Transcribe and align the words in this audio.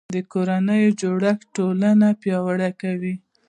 د 0.15 0.17
کورنۍ 0.31 0.83
جوړښت 1.01 1.45
ټولنه 1.55 2.07
پیاوړې 2.21 2.69
کوي 2.81 3.13